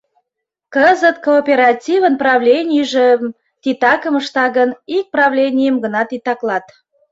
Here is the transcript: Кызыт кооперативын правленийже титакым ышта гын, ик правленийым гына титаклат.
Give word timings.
Кызыт 0.73 1.17
кооперативын 1.25 2.13
правленийже 2.21 3.07
титакым 3.63 4.13
ышта 4.21 4.45
гын, 4.57 4.69
ик 4.97 5.05
правленийым 5.13 5.75
гына 5.83 6.01
титаклат. 6.09 6.65